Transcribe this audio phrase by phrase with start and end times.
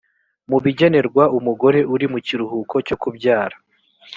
[0.49, 3.55] bw ibigenerwa umugore uri mu kiruhuko cyo kubyara